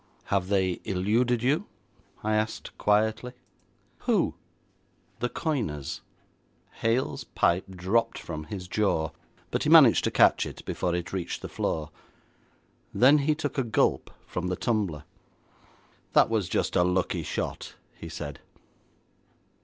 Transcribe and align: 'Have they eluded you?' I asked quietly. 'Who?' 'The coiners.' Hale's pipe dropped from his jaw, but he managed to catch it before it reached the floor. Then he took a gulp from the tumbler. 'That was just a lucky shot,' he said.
'Have 0.23 0.47
they 0.47 0.79
eluded 0.83 1.43
you?' 1.43 1.67
I 2.23 2.33
asked 2.33 2.75
quietly. 2.79 3.33
'Who?' 3.99 4.33
'The 5.19 5.29
coiners.' 5.29 6.01
Hale's 6.79 7.23
pipe 7.25 7.65
dropped 7.69 8.17
from 8.17 8.45
his 8.45 8.67
jaw, 8.67 9.11
but 9.51 9.61
he 9.61 9.69
managed 9.69 10.03
to 10.05 10.09
catch 10.09 10.47
it 10.47 10.65
before 10.65 10.95
it 10.95 11.13
reached 11.13 11.43
the 11.43 11.49
floor. 11.49 11.91
Then 12.91 13.19
he 13.19 13.35
took 13.35 13.59
a 13.59 13.63
gulp 13.63 14.09
from 14.25 14.47
the 14.47 14.55
tumbler. 14.55 15.03
'That 16.13 16.31
was 16.31 16.49
just 16.49 16.75
a 16.75 16.83
lucky 16.83 17.21
shot,' 17.21 17.75
he 17.93 18.09
said. 18.09 18.39